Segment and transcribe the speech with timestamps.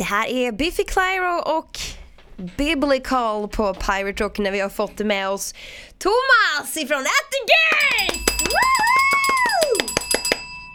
[0.00, 1.78] Det här är Biffy Clyro och
[2.56, 5.54] Biblical på Pirate Rock när vi har fått med oss
[5.98, 8.20] Thomas ifrån At the Gate!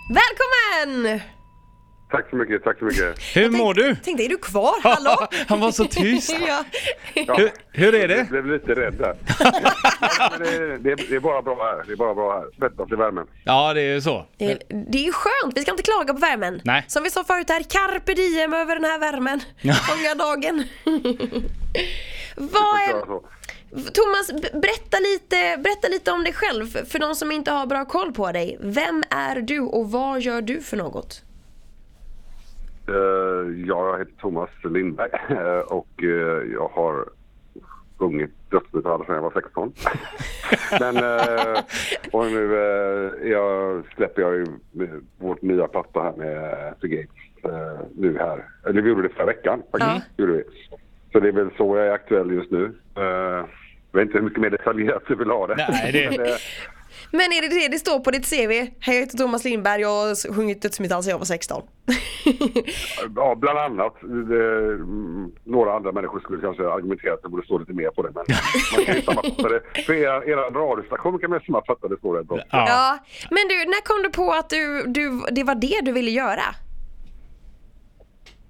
[0.10, 1.35] Välkommen!
[2.16, 3.16] Tack så mycket, tack så mycket.
[3.36, 3.96] Hur mår du?
[3.96, 4.74] Tänkte, är du kvar?
[4.84, 5.28] Hallå?
[5.48, 6.36] Han var så tyst.
[6.48, 6.64] ja.
[7.14, 8.30] Hur, hur är Jag det?
[8.30, 9.16] blev lite rädd där.
[10.40, 11.84] Det, det, är- det är bara bra här.
[11.88, 12.46] Det är bara bra här.
[12.60, 13.28] Svettas i värmen.
[13.44, 14.26] Ja, det är ju så.
[14.38, 14.58] Det är,
[14.92, 16.62] det är ju skönt, vi ska inte klaga på värmen.
[16.64, 16.86] Nej.
[16.88, 19.40] Som vi sa förut här, carpe diem över den här värmen.
[19.62, 20.64] Fånga dagen.
[22.36, 23.24] Vad är, köra så.
[23.94, 28.14] Thomas, berätta lite, berätta lite om dig själv för de som inte har bra koll
[28.14, 28.58] på dig.
[28.62, 31.22] Vem är du och vad gör du för något?
[32.88, 37.06] Eh, Jag heter Thomas Lindberg eh, och eh, jag har
[37.98, 39.74] sjungit dödsmetall sedan jag var 16.
[40.80, 40.96] Men
[42.12, 42.54] och nu
[43.24, 44.46] jag släpper jag ju
[45.18, 47.16] vårt nya platta här med The Gates
[47.96, 48.46] nu här.
[48.66, 50.20] Eller vi gjorde det förra veckan faktiskt.
[50.20, 50.44] Gjorde vi.
[51.12, 52.72] Så det är väl så jag är aktuell just nu.
[52.96, 53.48] Jag
[54.00, 55.56] vet inte hur mycket mer detaljerat du vill ha det.
[55.70, 56.28] Nej, det- Men,
[57.12, 58.52] Men är det det det står på ditt CV?
[58.52, 61.64] Hej, jag heter Thomas Lindberg och har sjungit dödsmetall sedan jag var 16.
[63.16, 63.96] Ja, bland annat.
[64.02, 68.02] Det, mm, några andra människor skulle kanske argumentera att det borde stå lite mer på
[68.02, 68.12] det.
[68.16, 68.26] Men
[68.76, 69.82] man kan ju sammanfatta det.
[69.86, 72.38] För er, er radiostation kan man ju sammanfatta det står rätt bra.
[72.38, 72.44] Ja.
[72.52, 72.98] Ja,
[73.30, 76.44] men du, när kom du på att du, du, det var det du ville göra?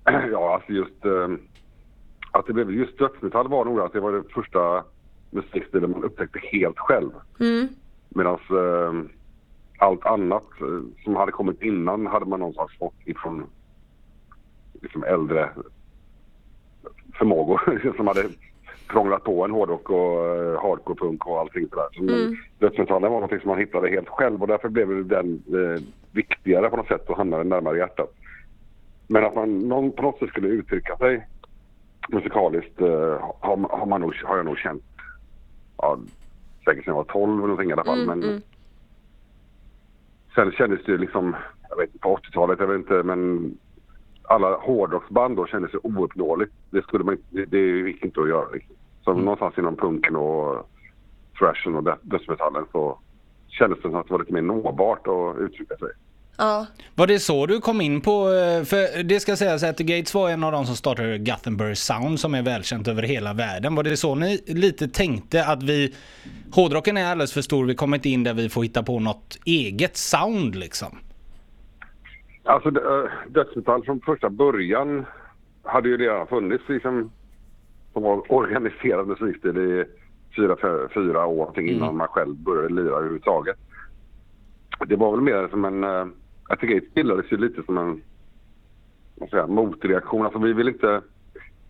[0.32, 1.28] Ja, alltså just eh,
[2.32, 4.84] att det blev just dödsmetall var nog att det var den första
[5.32, 7.12] musikstilen man upptäckte helt själv.
[7.40, 7.68] Mm.
[8.16, 9.12] Medan eh,
[9.78, 13.46] allt annat eh, som hade kommit innan hade man någonstans fått ifrån
[14.82, 15.50] liksom äldre
[17.18, 18.24] förmågor som hade
[18.88, 21.88] krånglat på en hårdrock och eh, hardcore-punk och allting sådär.
[21.94, 25.82] Så men Dödsmetallen var något som man hittade helt själv och därför blev den eh,
[26.12, 28.14] viktigare på något sätt och hamnade närmare hjärtat.
[29.08, 31.28] Men att man någon, på något sätt skulle uttrycka sig
[32.10, 34.84] musikaliskt eh, har, har, man nog, har jag nog känt
[35.78, 35.98] ja,
[36.66, 38.04] säkert sedan jag var 12 eller någonting i alla fall.
[38.04, 38.42] Mm, men mm.
[40.36, 41.36] sen kändes det liksom,
[41.70, 43.52] jag vet inte, på 80-talet, jag vet inte, men
[44.24, 46.54] alla hårdrocksband då kändes ju ouppnåeligt.
[46.70, 48.76] Det skulle man inte, det, det gick inte att göra liksom.
[49.04, 50.70] Så någonstans inom punken och
[51.40, 53.00] thrashen och dö- dödsmetallen så
[53.48, 55.90] kändes det som att det var lite mer nåbart att uttrycka sig.
[56.38, 56.66] Ja.
[56.96, 60.30] Var det så du kom in på, eh, för det ska sägas att Gates var
[60.30, 63.76] en av de som startade Gothenburg Sound som är välkänt över hela världen.
[63.76, 65.96] Var det så ni lite tänkte att vi,
[66.52, 69.38] hårdrocken är alldeles för stor, vi kommer inte in där vi får hitta på något
[69.46, 70.98] eget sound liksom?
[72.44, 75.06] Alltså äh, dödsmetall från första början
[75.64, 77.12] hade ju redan funnits liksom
[77.94, 79.86] som var organiserad musikstil i
[80.36, 83.56] fyra, fy- fyra år någonting innan man själv började lira överhuvudtaget.
[84.88, 85.84] Det var väl mer som en...
[86.48, 88.02] Jag tycker det bildades ju lite som en
[89.30, 90.26] säga, motreaktion.
[90.26, 91.02] Alltså vi vill inte...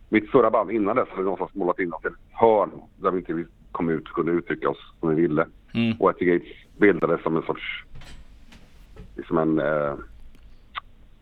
[0.09, 3.17] Mitt förra band innan dess hade någonstans målat in oss i ett hörn där vi
[3.17, 5.47] inte kom ut och kunde uttrycka oss som vi ville.
[5.73, 5.97] Mm.
[5.99, 6.47] Och Etty Gates
[6.77, 7.83] bildades som en sorts...
[9.15, 9.59] Liksom en...
[9.59, 9.95] Eh,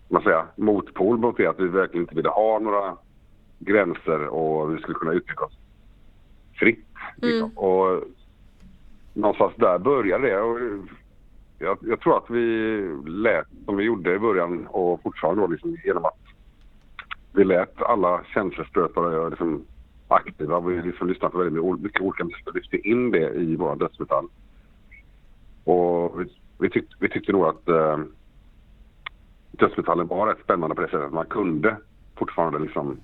[0.10, 2.98] man säga, motpol mot det att vi verkligen inte ville ha några
[3.60, 5.58] gränser och vi skulle kunna uttrycka oss
[6.54, 6.86] fritt.
[7.16, 7.58] Liksom.
[7.58, 8.04] Och
[9.14, 10.40] någonstans där började det.
[10.42, 10.60] Och
[11.64, 15.78] jag, jag tror att vi lät som vi gjorde i början och fortfarande då liksom
[15.86, 16.20] genom att
[17.34, 19.66] vi lät alla känslostötare liksom
[20.08, 20.60] aktiva.
[20.60, 24.28] Vi liksom lyssnade på väldigt mycket- olika musik och lyfte in det i vår dödsmetall.
[25.64, 26.26] Och vi,
[26.60, 27.98] vi, tyckte, vi tyckte nog att eh,
[29.52, 31.78] dödsmetallen var rätt spännande på det sättet att man kunde
[32.16, 32.98] fortfarande liksom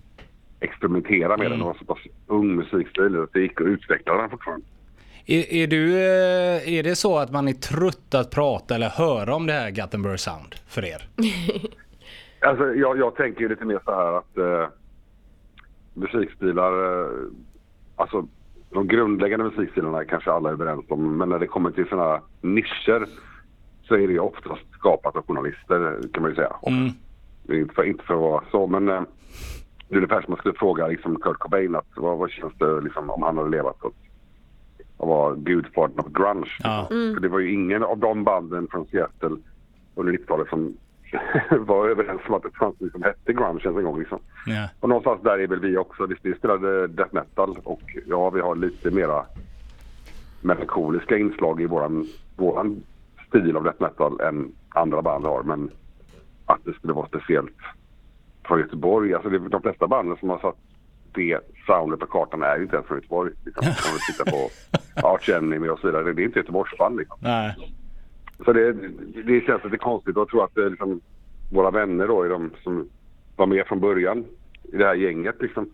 [0.59, 1.59] experimentera med den.
[1.59, 4.65] Det var så pass ung musikstil att det gick att utveckla den fortfarande.
[5.31, 9.35] Är, är, du, eh, är det så att man är trött att prata eller höra
[9.35, 11.07] om det här Gothenburg Sound för er?
[12.41, 14.69] Alltså, jag, jag tänker lite mer så här att eh,
[15.94, 17.09] musikstilar, eh,
[17.95, 18.28] alltså
[18.69, 23.06] de grundläggande musikstilarna kanske alla är överens om, men när det kommer till sådana nischer
[23.84, 26.56] så är det ju oftast skapat av journalister kan man ju säga.
[26.68, 26.89] Mm.
[27.62, 29.01] Inte för, inte för att vara så, men eh,
[29.88, 32.81] det är ungefär som man skulle fråga liksom, Kurt Cobain att, vad, vad känns det
[32.81, 33.94] liksom, om han hade levat och,
[35.00, 36.57] och var gudfadern av grunge.
[36.63, 36.86] Ja.
[36.90, 39.38] För det var ju ingen av de banden från Seattle
[39.96, 40.78] under 90-talet som
[41.60, 44.00] var överens om att det fanns som hette grunge ens en gång.
[44.00, 44.19] Liksom.
[44.46, 44.69] Ja.
[44.80, 46.06] Och någonstans där är väl vi också.
[46.06, 49.25] Vi, vi spelade death metal och ja, vi har lite mera
[50.42, 52.84] melankoliska inslag i våran, våran
[53.28, 55.44] stil av death metal än andra band har.
[55.44, 55.72] Men
[56.46, 57.57] att det skulle vara speciellt
[58.46, 59.13] från Göteborg.
[59.13, 60.57] Alltså det, de flesta banden som har satt
[61.13, 63.31] det soundet på kartan är ju inte ens från Göteborg.
[63.45, 63.67] Liksom.
[63.67, 64.50] Om vi tittar på
[65.07, 66.13] Arch Enemy och så vidare.
[66.13, 67.17] Det är inte Göteborgsband liksom.
[67.21, 67.56] Nej.
[68.45, 68.73] Så det,
[69.25, 71.01] det känns lite konstigt jag tror att det liksom,
[71.51, 72.89] våra vänner då är de som
[73.35, 74.25] var med från början
[74.63, 75.69] i det här gänget liksom.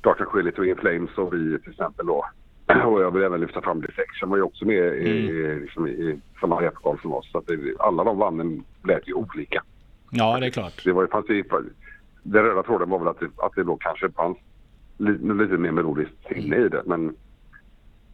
[0.00, 2.24] Dark Tranquility och In Flames och vi till exempel då.
[2.86, 5.60] Och jag vill även lyfta fram Defection var ju också med i, Mm.
[5.62, 7.32] liksom, i, samma repkval som oss.
[7.32, 9.62] Så att det, alla de banden lät ju olika.
[10.10, 10.84] Ja, det är klart.
[10.84, 11.26] Det var ju, fanns
[12.22, 14.38] den röda tråden var väl att det, att det då kanske fanns
[14.98, 16.82] li, lite mer melodiskt sinne i det.
[16.86, 17.16] Men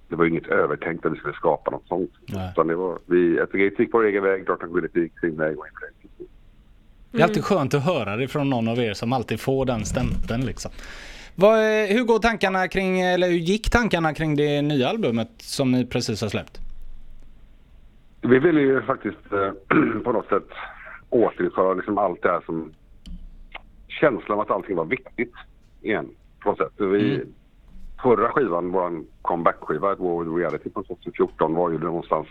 [0.08, 2.10] det var ju inget övertänkt att vi skulle skapa något sånt.
[2.26, 2.50] Nej.
[2.52, 5.66] Utan det var, vi, Ettergate gick vår egen väg, Dark Tranquility gick sin väg och
[5.66, 6.26] In Flames gick sin.
[7.10, 9.84] Det är alltid skönt att höra det från någon av er som alltid får den
[9.84, 10.70] stämpeln liksom.
[11.34, 11.58] Vad,
[11.88, 16.20] hur går tankarna kring, eller hur gick tankarna kring det nya albumet som ni precis
[16.22, 16.60] har släppt?
[18.20, 19.50] Vi ville ju faktiskt eh,
[20.04, 20.48] på något sätt
[21.10, 22.72] återinföra liksom allt det här som
[24.00, 25.32] känslan av att allting var viktigt
[25.82, 26.10] igen.
[26.42, 26.72] På något sätt.
[26.76, 27.34] Vi, Mm.
[28.02, 32.26] Förra skivan, vår comeback-skiva, ett War with Reality från 2014 var ju någonstans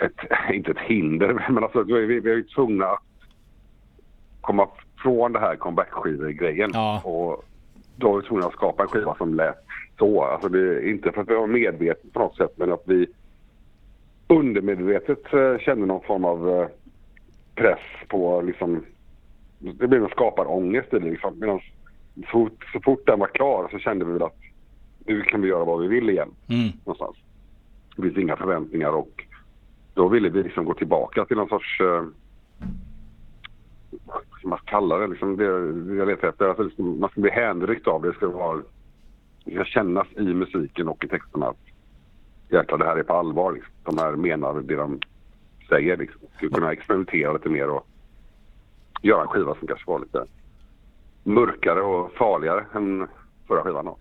[0.00, 0.16] ett,
[0.54, 3.02] inte ett hinder, men alltså vi, vi, vi är ju tvungna att
[4.40, 4.68] komma
[5.02, 6.70] från det här comeback-skivor-grejen.
[6.74, 7.00] Ja.
[7.04, 7.44] Och
[7.96, 9.66] då var vi tvungna att skapa en skiva som lät
[9.98, 10.24] så.
[10.24, 13.06] Alltså det inte för att vi var medvetna på något sätt, men att vi
[14.28, 16.68] undermedvetet eh, kände någon form av eh,
[17.54, 18.84] press på liksom...
[19.74, 21.38] Det blev en skaparångest i det liksom.
[21.38, 21.60] Medan
[22.30, 24.38] så, så fort den var klar så kände vi väl att
[25.06, 26.68] nu kan vi göra vad vi vill igen Mm.
[26.84, 27.16] någonstans.
[27.96, 29.24] Det finns inga förväntningar och
[29.94, 31.80] då ville vi liksom gå tillbaka till någon sorts...
[31.80, 32.04] Eh,
[34.06, 35.06] vad ska man kalla det?
[35.06, 35.44] Liksom det
[35.94, 36.48] jag letar efter.
[36.48, 38.08] Alltså, liksom, man ska bli hänryckt av det.
[38.08, 38.62] Det ska, vara,
[39.44, 41.66] det ska kännas i musiken och i texterna att
[42.48, 43.52] jäklar, det här är på allvar.
[43.52, 43.72] Liksom.
[43.84, 45.00] De här menar det de
[45.68, 45.96] säger.
[45.96, 46.20] Liksom.
[46.36, 47.86] Skulle kunna experimentera lite mer och
[49.06, 50.24] göra en skiva som kanske var lite
[51.22, 53.08] mörkare och farligare än
[53.48, 53.84] förra skivan.
[53.84, 53.98] Då.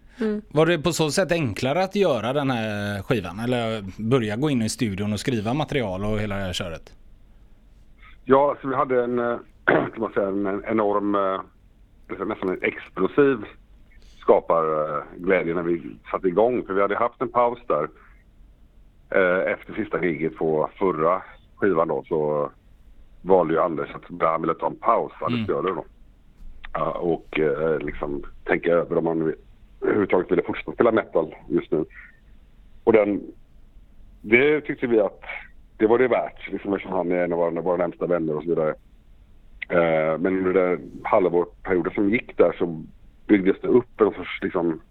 [0.54, 3.40] Var det på så sätt enklare att göra den här skivan?
[3.40, 6.94] Eller börja gå in i studion och skriva material och hela det här köret?
[8.26, 11.42] Ja, så vi hade en, eh, kan man säga, en enorm, eh,
[12.10, 13.38] liksom nästan en explosiv
[14.20, 16.66] skaparglädje när vi satte igång.
[16.66, 17.90] För vi hade haft en paus där.
[19.10, 21.22] Eh, Efter sista giget på förra
[21.56, 22.52] skivan då så
[23.26, 25.46] valde ju Anders att han ville ta en paus, Anders Mm.
[25.46, 25.86] Björler då.
[26.74, 29.34] Ja, och eh, liksom tänka över om han
[29.82, 31.86] överhuvudtaget ville fortsätta spela metal just nu.
[32.84, 33.22] Och den,
[34.22, 35.22] det tyckte vi att
[35.78, 38.44] det var det värt, liksom, eftersom han är en av våra, våra närmsta vänner och
[38.44, 38.70] så vidare.
[39.70, 42.84] Eh, men under den halvårsperioden som gick där så
[43.28, 44.82] byggdes det upp en sorts liksom,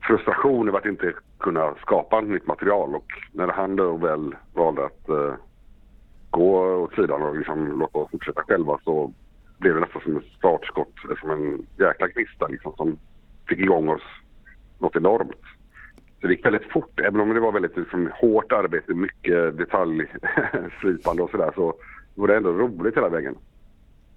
[0.00, 2.94] frustration över att inte kunna skapa nytt material.
[2.94, 5.34] Och när han då väl valde att eh,
[6.32, 9.12] gå åt sidan och liksom låta oss fortsätta själva så
[9.58, 12.98] blev det nästan som ett startskott, som en jäkla gnista liksom, som
[13.48, 14.02] fick igång oss
[14.78, 15.42] något enormt.
[16.20, 21.22] Så det gick väldigt fort, även om det var väldigt liksom, hårt arbete, mycket detaljslipande
[21.22, 21.74] och sådär så
[22.14, 23.36] var det ändå roligt hela vägen.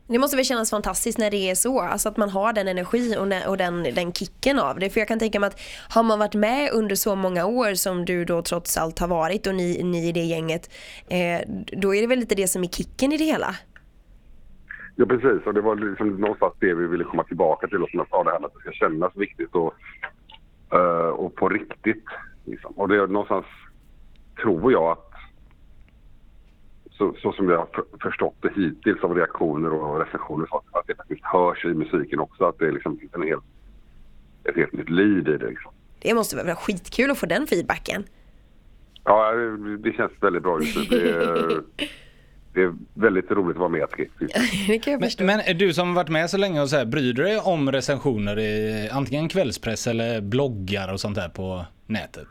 [0.07, 3.15] Det måste väl kännas fantastiskt när det är så, alltså att man har den energi
[3.17, 4.89] och, och den, den kicken av det.
[4.89, 5.59] För jag kan tänka mig att
[5.89, 9.47] har man varit med under så många år som du då trots allt har varit
[9.47, 10.69] och ni, ni i det gänget,
[11.07, 11.41] eh,
[11.81, 13.55] då är det väl lite det som är kicken i det hela?
[14.95, 17.99] Ja precis, och det var liksom någonstans det vi ville komma tillbaka till och som
[17.99, 19.73] jag sa det här med att det ska kännas viktigt och,
[20.71, 22.05] eh, och på riktigt.
[22.45, 22.73] Liksom.
[22.73, 23.45] Och det är någonstans,
[24.41, 25.14] tror jag att
[26.97, 30.87] så, så som jag har för- förstått det hittills av reaktioner och recensioner så att
[30.87, 33.43] det faktiskt hörs i musiken också att det är liksom en helt,
[34.43, 35.47] ett helt nytt liv i det.
[35.49, 35.71] Liksom.
[35.99, 38.03] Det måste vara skitkul att få den feedbacken.
[39.03, 39.31] Ja,
[39.83, 40.97] det- känns väldigt bra just nu.
[40.99, 41.61] Det är,
[42.53, 43.87] det är väldigt roligt att vara med.
[45.19, 47.71] Men, men du som varit med så länge och så här, bryr du dig om
[47.71, 52.27] recensioner i antingen kvällspress eller bloggar och sånt där på nätet?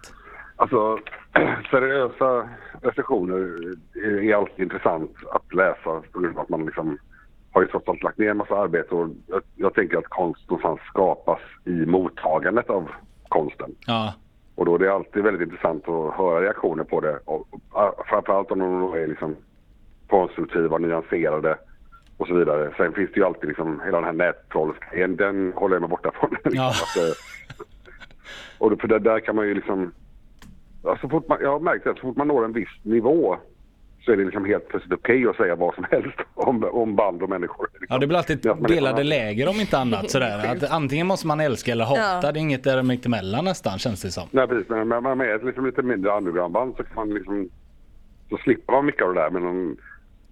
[0.57, 0.99] Alltså,
[1.71, 2.49] seriösa
[2.83, 3.59] recensioner
[4.23, 6.99] är alltid intressant att läsa på grund av att man liksom
[7.53, 10.51] har ju trots allt lagt ner en massa arbete och jag, jag tänker att konst
[10.51, 12.91] någonstans skapas i mottagandet av
[13.29, 13.75] konsten.
[13.87, 14.15] Ja,
[14.55, 17.19] Och då är det alltid väldigt intressant att höra reaktioner på det.
[17.25, 19.37] Och, och, framförallt om de är liksom
[20.09, 21.59] konstruktiva, nyanserade
[22.17, 22.75] och så vidare.
[22.77, 26.11] Sen finns det ju alltid liksom hela den här nättrollsgrejen, den håller jag mig borta
[26.15, 26.37] från.
[26.55, 26.69] Ja.
[26.69, 27.15] eh,
[28.59, 29.93] och då- för det, där kan man ju liksom...
[30.85, 33.37] Ja, så fort man, jag har märkt att så fort man når en viss nivå
[34.05, 37.23] så är det liksom helt plötsligt okej att säga vad som helst om, om band
[37.23, 37.69] och människor.
[37.73, 37.87] Liksom.
[37.89, 38.39] ja det blir alltid
[38.69, 40.39] delade läger om inte annat sådär.
[40.53, 42.33] Att antingen måste man älska eller hata, Ja.
[42.33, 44.29] det är inget där mittemellan nästan känns det som.
[44.31, 47.11] Nej precis, men när man är med ett liksom lite mindre undergroundband så kan man
[47.15, 47.49] liksom...
[48.31, 49.77] Så slipper man mycket av det där men om,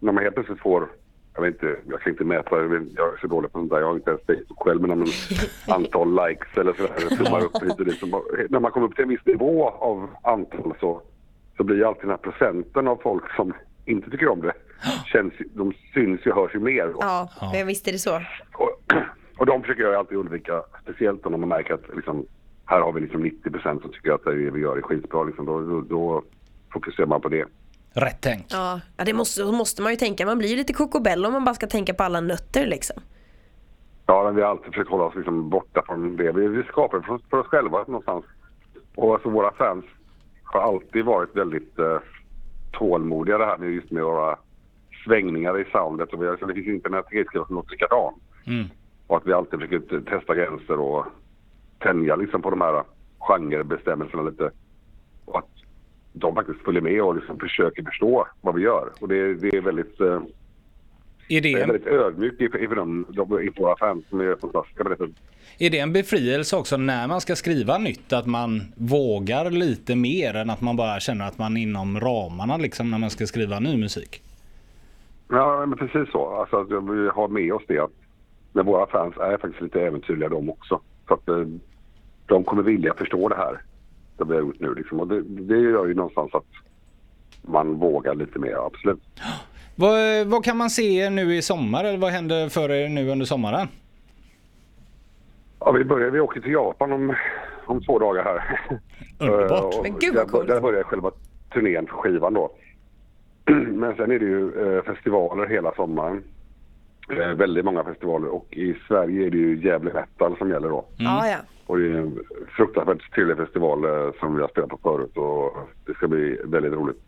[0.01, 0.89] när man helt plötsligt får...
[1.35, 2.57] Jag vet inte, jag kan inte mäta,
[2.97, 5.07] jag är så dålig på sånt där, jag har inte ens Facebook själv men om
[5.69, 7.99] antal likes eller sådär, tummar upp hit och dit.
[7.99, 8.07] Så
[8.49, 11.03] När man kommer upp till en viss nivå av antal så,
[11.57, 13.53] så blir ju alltid den här procenten av folk som
[13.85, 14.53] inte tycker om det,
[15.13, 16.87] känns, de syns ju och hörs ju mer.
[16.87, 16.99] då.
[17.01, 18.17] Ja, men visst är det så.
[18.59, 18.95] Och,
[19.39, 22.27] och de försöker jag alltid undvika, speciellt om man märker att liksom,
[22.67, 25.25] här har vi liksom 90 procent som tycker att det vi gör är skitbra.
[25.25, 26.23] Liksom, då, då, då
[26.73, 27.45] fokuserar man på det.
[27.95, 28.47] Rätt tänk.
[28.51, 30.27] Ja, ja det måste, måste man ju tänka.
[30.27, 32.97] Man blir ju lite kokobello om man bara ska tänka på alla nötter liksom.
[34.07, 36.33] Ja, men vi har alltid försökt hålla oss liksom borta från det.
[36.33, 38.25] Vi, vi skapar för, för oss själva någonstans.
[38.95, 39.85] Och alltså, våra fans
[40.45, 41.99] har alltid varit väldigt eh,
[42.73, 44.39] tålmodiga det här med just med våra
[45.05, 46.13] svängningar i soundet.
[46.13, 48.15] Och vi, alltså, det finns inte en artikelskriva som låter likadan.
[48.47, 48.67] Mm.
[49.07, 51.07] Och att vi alltid försöker t- testa gränser och
[51.79, 52.85] tänja liksom på de här
[53.19, 54.51] genrebestämmelserna lite.
[55.25, 55.49] Och att
[56.13, 58.93] de faktiskt följer med och liksom försöker förstå vad vi gör.
[59.01, 60.21] Och det, det är väldigt, eh,
[61.29, 63.07] det är Idén, väldigt ödmjukt inför de,
[63.43, 65.17] inför våra fans som är fantastiska på det sättet.
[65.59, 70.35] är det en befrielse också när man ska skriva nytt att man vågar lite mer
[70.35, 73.61] än att man bara känner att man är inom ramarna liksom när man ska skriva
[73.61, 74.23] ny musik?
[75.29, 76.29] Ja, men precis så.
[76.29, 77.91] Alltså att vi har med oss det att
[78.53, 80.81] men våra fans är faktiskt lite äventyrliga de också.
[81.09, 81.47] Så att eh,
[82.27, 83.61] de kommer vilja förstå det här
[84.23, 85.01] som vi har gjort nu liksom.
[85.01, 86.45] Och det, det gör ju någonstans att
[87.43, 89.03] man vågar lite mer, absolut.
[89.77, 93.27] Vad, vad kan man se nu i sommar eller vad händer för er nu under
[93.27, 93.69] sommaren?
[95.59, 97.15] Ja, vi börjar, vi åker till Japan om,
[97.67, 98.59] om två dagar här.
[99.19, 99.75] Underbart.
[99.75, 100.49] Eh, Men gud, vad där, coolt.
[100.49, 101.11] där börjar själva
[101.53, 102.51] turnén för skivan då.
[103.73, 106.23] Men sen är det ju eh, festivaler hela sommaren.
[107.11, 110.85] Eh, väldigt många festivaler och i Sverige är det ju Gävle Metal som gäller då.
[110.97, 111.37] Ja, ja.
[111.67, 112.19] Och det är en
[112.57, 116.73] fruktansvärt trevlig festival eh, som vi har spelat på förut och det ska bli väldigt
[116.73, 117.01] roligt.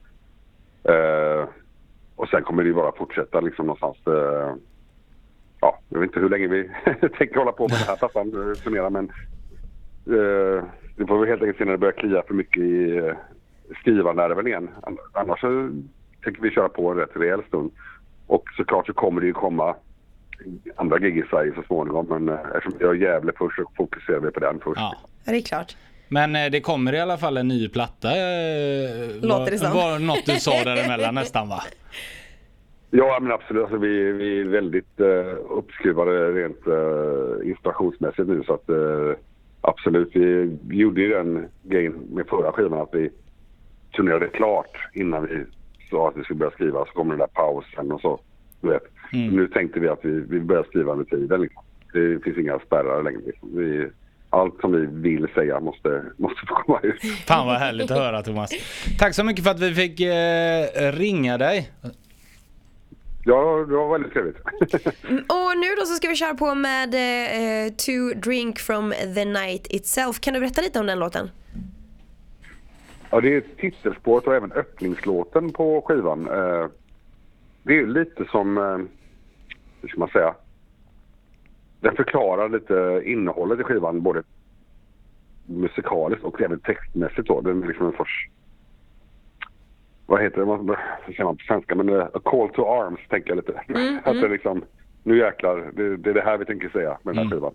[0.84, 1.48] Eh,
[2.16, 3.96] och sen kommer det ju bara fortsätta liksom någonstans.
[4.06, 4.54] Eh,
[5.60, 6.70] ja, jag vet inte hur länge vi
[7.18, 9.04] tänker hålla på med den här plattan, eh, turnera men
[10.06, 10.64] eh,
[10.96, 13.14] det får vi helt enkelt se när det börjar klia för mycket i eh,
[13.80, 14.70] skrivarnerven igen.
[15.12, 15.70] Annars så
[16.24, 17.70] tänker vi köra på en rätt rejäl stund.
[18.26, 19.76] Och såklart så kommer det ju komma
[20.76, 24.20] andra gig i Sverige så småningom men eh, eftersom vi har Gävle först så fokuserar
[24.20, 24.80] vi på den först.
[24.80, 24.96] Ja.
[25.24, 25.76] det är klart.
[26.08, 28.08] Men eh, det kommer i alla fall en ny platta.
[28.08, 29.72] eh, Låter det som.
[29.74, 31.62] var, något du sa däremellan nästan va?
[32.90, 38.54] Ja men absolut, alltså, vi, vi är väldigt uh, uppskruvade rent uh, inspirationsmässigt nu så
[38.54, 39.12] att eh,
[39.60, 43.10] absolut, vi, vi gjorde ju den grejen med förra skivan att vi
[43.96, 45.44] turnerade klart innan vi
[45.90, 48.20] sa att vi skulle börja skriva så kom den där pausen och så.
[48.64, 48.82] Du vet.
[49.12, 49.36] Mm.
[49.36, 51.40] Nu tänkte vi att vi, vi börjar skriva under tiden.
[51.40, 51.62] Liksom.
[51.92, 53.20] Det finns inga spärrar längre.
[53.26, 53.56] Liksom.
[53.56, 53.88] Vi,
[54.30, 57.02] allt som vi vill säga måste, måste få komma ut.
[57.26, 58.50] Fan vad härligt att höra Thomas.
[58.98, 61.70] Tack så mycket för att vi fick eh, ringa dig.
[63.26, 64.36] Ja, det var väldigt trevligt.
[65.28, 69.66] Och nu då så ska vi köra på med eh, To Drink from the Night
[69.70, 70.20] Itself.
[70.20, 71.30] Kan du berätta lite om den låten?
[73.10, 76.28] Ja, det är titelspåret och även öppningslåten på skivan.
[76.28, 76.66] Eh,
[77.64, 78.78] det är ju lite som, eh,
[79.80, 80.34] hur ska man säga?
[81.80, 84.22] Den förklarar lite innehållet i skivan både
[85.46, 87.40] musikaliskt och även textmässigt då.
[87.40, 88.28] Den är liksom en sorts,
[90.06, 93.28] vad heter det, vad säger man på svenska, men eh, a call to arms tänker
[93.28, 93.62] jag lite.
[94.04, 94.64] att det är liksom,
[95.02, 97.54] nu jäklar, det, det är det här vi tänker säga med den här skivan.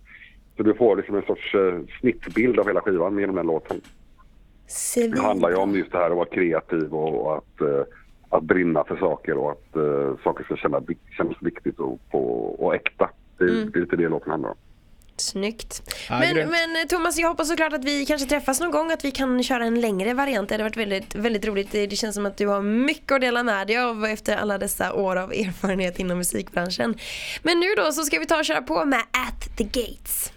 [0.58, 3.82] Så du får liksom en sorts eh, snittbild av hela skivan genom den låten.
[5.12, 7.84] Det handlar ju om just det här att vara kreativ och, och att, eh,
[8.30, 10.82] att brinna för saker och att eh, saker ska känna,
[11.18, 13.10] kännas viktigt och, och, och äkta.
[13.38, 13.72] Det, Mm.
[13.72, 14.56] det är lite det låten handlar om.
[15.18, 15.94] Snyggt.
[16.10, 19.06] Ja, men, men eh, Thomas, jag hoppas såklart att vi kanske träffas någon gång, att
[19.06, 20.50] vi kan köra en längre variant.
[20.50, 21.72] Det hade varit väldigt, väldigt roligt.
[21.72, 24.58] Det det känns som att du har mycket att dela med dig av efter alla
[24.58, 26.96] dessa år av erfarenhet inom musikbranschen.
[27.44, 30.34] Men nu då så ska vi ta och köra på med At the Gates.